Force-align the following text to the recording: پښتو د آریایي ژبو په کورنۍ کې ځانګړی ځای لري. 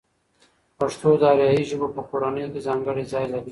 پښتو 0.79 1.09
د 1.21 1.23
آریایي 1.31 1.63
ژبو 1.69 1.87
په 1.95 2.01
کورنۍ 2.09 2.43
کې 2.51 2.59
ځانګړی 2.67 3.03
ځای 3.11 3.25
لري. 3.33 3.49